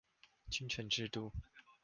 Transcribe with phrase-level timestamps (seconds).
[0.49, 1.31] 均權制度